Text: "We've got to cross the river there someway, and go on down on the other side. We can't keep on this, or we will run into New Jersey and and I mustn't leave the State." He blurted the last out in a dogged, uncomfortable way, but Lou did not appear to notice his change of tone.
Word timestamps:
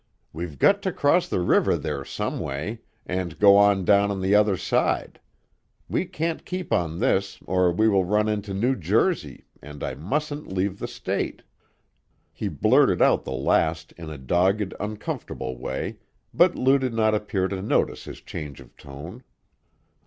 "We've 0.33 0.57
got 0.57 0.81
to 0.81 0.91
cross 0.91 1.29
the 1.29 1.41
river 1.41 1.77
there 1.77 2.03
someway, 2.03 2.79
and 3.05 3.37
go 3.37 3.55
on 3.55 3.85
down 3.85 4.09
on 4.09 4.19
the 4.19 4.33
other 4.33 4.57
side. 4.57 5.19
We 5.87 6.05
can't 6.05 6.43
keep 6.43 6.73
on 6.73 6.97
this, 6.97 7.37
or 7.45 7.71
we 7.71 7.87
will 7.87 8.03
run 8.03 8.27
into 8.27 8.55
New 8.55 8.75
Jersey 8.75 9.45
and 9.61 9.83
and 9.83 9.83
I 9.83 9.93
mustn't 9.93 10.51
leave 10.51 10.79
the 10.79 10.87
State." 10.87 11.43
He 12.33 12.47
blurted 12.47 12.97
the 12.97 13.31
last 13.31 13.93
out 13.93 13.99
in 14.05 14.09
a 14.09 14.17
dogged, 14.17 14.73
uncomfortable 14.79 15.55
way, 15.59 15.97
but 16.33 16.55
Lou 16.55 16.79
did 16.79 16.95
not 16.95 17.13
appear 17.13 17.47
to 17.47 17.61
notice 17.61 18.05
his 18.05 18.21
change 18.21 18.59
of 18.59 18.75
tone. 18.77 19.21